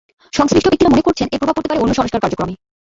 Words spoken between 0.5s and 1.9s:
ব্যক্তিরা মনে করছেন, এর প্রভাব পড়তে পারে